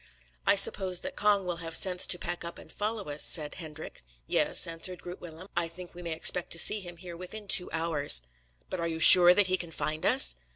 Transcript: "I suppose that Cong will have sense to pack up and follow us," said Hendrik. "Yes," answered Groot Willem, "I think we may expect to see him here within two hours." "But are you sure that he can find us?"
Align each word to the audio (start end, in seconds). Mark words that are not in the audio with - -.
"I 0.47 0.55
suppose 0.55 1.01
that 1.01 1.15
Cong 1.15 1.45
will 1.45 1.57
have 1.57 1.75
sense 1.75 2.07
to 2.07 2.17
pack 2.17 2.43
up 2.43 2.57
and 2.57 2.71
follow 2.71 3.07
us," 3.07 3.21
said 3.21 3.53
Hendrik. 3.61 4.03
"Yes," 4.25 4.65
answered 4.65 5.03
Groot 5.03 5.21
Willem, 5.21 5.47
"I 5.55 5.67
think 5.67 5.93
we 5.93 6.01
may 6.01 6.13
expect 6.13 6.51
to 6.53 6.57
see 6.57 6.79
him 6.79 6.97
here 6.97 7.15
within 7.15 7.47
two 7.47 7.69
hours." 7.71 8.23
"But 8.67 8.79
are 8.79 8.87
you 8.87 8.99
sure 8.99 9.35
that 9.35 9.45
he 9.45 9.57
can 9.57 9.69
find 9.69 10.03
us?" 10.03 10.33